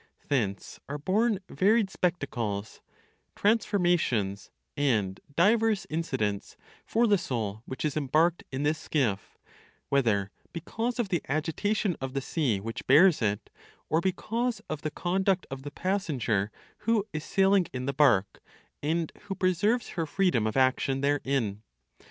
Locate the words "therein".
21.01-21.61